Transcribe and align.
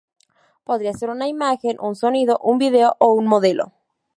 Podría 0.63 0.93
ser 0.93 1.11
una 1.11 1.27
imagen, 1.27 1.77
un 1.79 1.95
sonido, 1.95 2.39
un 2.41 2.57
video 2.57 2.95
o 2.97 3.13
un 3.13 3.27
modelo. 3.27 3.71